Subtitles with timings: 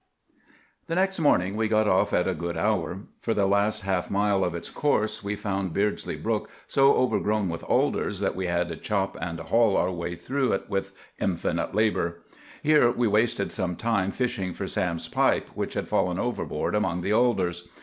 [0.87, 3.01] The next morning we got off at a good hour.
[3.21, 7.63] For the last half mile of its course we found Beardsley Brook so overgrown with
[7.65, 12.23] alders that we had to chop and haul our way through it with infinite labor.
[12.63, 17.13] Here we wasted some time fishing for Sam's pipe, which had fallen overboard among the
[17.13, 17.67] alders.